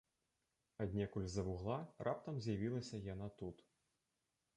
[0.85, 1.75] Аднекуль з-за вугла
[2.07, 3.57] раптам з'явілася яна тут.